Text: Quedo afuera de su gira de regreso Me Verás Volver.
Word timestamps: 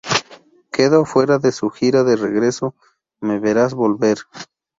Quedo 0.71 1.03
afuera 1.03 1.37
de 1.37 1.51
su 1.51 1.69
gira 1.69 2.03
de 2.03 2.15
regreso 2.15 2.73
Me 3.19 3.37
Verás 3.39 3.75
Volver. 3.75 4.17